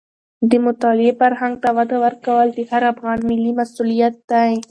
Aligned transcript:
د 0.49 0.51
مطالعې 0.65 1.11
فرهنګ 1.19 1.55
ته 1.63 1.69
وده 1.77 1.97
ورکول 2.05 2.47
د 2.53 2.59
هر 2.71 2.83
افغان 2.93 3.19
ملي 3.29 3.51
مسوولیت 3.59 4.15
دی. 4.31 4.53